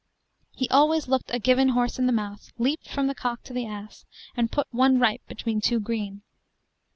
He 0.55 0.67
always 0.69 1.07
looked 1.07 1.29
a 1.29 1.37
given 1.37 1.69
horse 1.69 1.99
in 1.99 2.07
the 2.07 2.11
mouth, 2.11 2.51
leaped 2.57 2.89
from 2.89 3.05
the 3.05 3.13
cock 3.13 3.43
to 3.43 3.53
the 3.53 3.67
ass, 3.67 4.03
and 4.35 4.51
put 4.51 4.65
one 4.73 4.97
ripe 4.97 5.21
between 5.27 5.61
two 5.61 5.79
green. 5.79 6.23